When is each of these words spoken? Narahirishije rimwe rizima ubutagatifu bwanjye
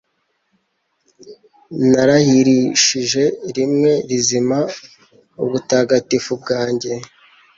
Narahirishije 1.91 3.23
rimwe 3.55 3.91
rizima 4.09 4.57
ubutagatifu 5.43 6.31
bwanjye 6.41 6.91